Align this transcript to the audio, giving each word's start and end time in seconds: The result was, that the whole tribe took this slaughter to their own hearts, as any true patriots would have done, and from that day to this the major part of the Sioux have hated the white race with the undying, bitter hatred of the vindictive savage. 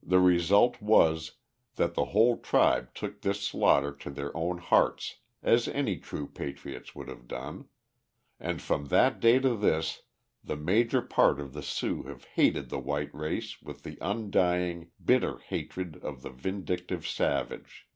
The 0.00 0.20
result 0.20 0.80
was, 0.80 1.32
that 1.74 1.94
the 1.94 2.04
whole 2.14 2.38
tribe 2.38 2.94
took 2.94 3.22
this 3.22 3.40
slaughter 3.42 3.90
to 3.96 4.08
their 4.08 4.30
own 4.36 4.58
hearts, 4.58 5.16
as 5.42 5.66
any 5.66 5.98
true 5.98 6.28
patriots 6.28 6.94
would 6.94 7.08
have 7.08 7.26
done, 7.26 7.66
and 8.38 8.62
from 8.62 8.84
that 8.94 9.18
day 9.18 9.40
to 9.40 9.56
this 9.56 10.02
the 10.44 10.54
major 10.54 11.02
part 11.02 11.40
of 11.40 11.52
the 11.52 11.64
Sioux 11.64 12.04
have 12.04 12.26
hated 12.26 12.68
the 12.68 12.78
white 12.78 13.12
race 13.12 13.60
with 13.60 13.82
the 13.82 13.98
undying, 14.00 14.92
bitter 15.04 15.38
hatred 15.38 15.96
of 15.96 16.22
the 16.22 16.30
vindictive 16.30 17.04
savage. 17.04 17.88